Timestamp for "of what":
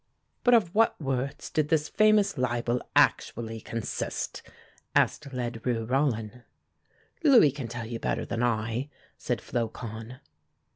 0.55-0.99